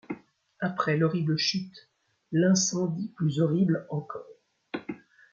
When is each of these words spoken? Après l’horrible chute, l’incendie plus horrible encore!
Après 0.59 0.97
l’horrible 0.97 1.37
chute, 1.37 1.87
l’incendie 2.31 3.09
plus 3.15 3.39
horrible 3.39 3.85
encore! 3.91 4.25